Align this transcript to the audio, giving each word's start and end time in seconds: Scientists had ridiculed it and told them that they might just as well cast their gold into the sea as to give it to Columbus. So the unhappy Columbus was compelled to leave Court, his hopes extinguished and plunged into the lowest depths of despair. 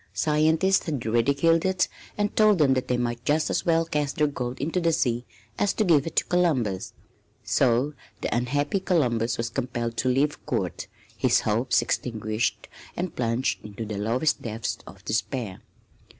Scientists 0.15 0.87
had 0.87 1.05
ridiculed 1.05 1.63
it 1.63 1.87
and 2.17 2.35
told 2.35 2.57
them 2.57 2.73
that 2.73 2.87
they 2.87 2.97
might 2.97 3.23
just 3.23 3.51
as 3.51 3.67
well 3.67 3.85
cast 3.85 4.15
their 4.15 4.25
gold 4.25 4.59
into 4.59 4.79
the 4.81 4.91
sea 4.91 5.25
as 5.59 5.73
to 5.73 5.83
give 5.83 6.07
it 6.07 6.15
to 6.15 6.23
Columbus. 6.25 6.93
So 7.43 7.93
the 8.21 8.35
unhappy 8.35 8.79
Columbus 8.79 9.37
was 9.37 9.51
compelled 9.51 9.97
to 9.97 10.09
leave 10.09 10.43
Court, 10.47 10.87
his 11.15 11.41
hopes 11.41 11.83
extinguished 11.83 12.67
and 12.97 13.15
plunged 13.15 13.63
into 13.63 13.85
the 13.85 13.99
lowest 13.99 14.41
depths 14.41 14.79
of 14.87 15.05
despair. 15.05 15.61